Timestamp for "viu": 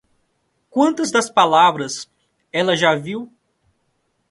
2.95-3.31